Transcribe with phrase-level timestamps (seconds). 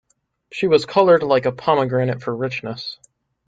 [0.51, 2.97] She was coloured like a pomegranate for richness.